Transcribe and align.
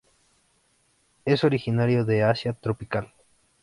Es 1.25 1.43
originario 1.43 2.05
de 2.05 2.23
Asia 2.23 2.53
tropical. 2.53 3.13